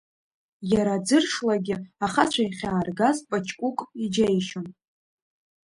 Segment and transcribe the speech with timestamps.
[0.71, 4.67] Иара аӡыршлагьы ахацәа иахьааргаз Паҷкәыкә иџьеишьон.